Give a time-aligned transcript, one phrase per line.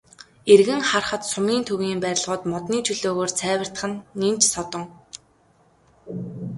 [0.53, 4.83] Эргэн харахад сумын төвийн барилгууд модны чөлөөгөөр цайвартах нь нэн ч содон.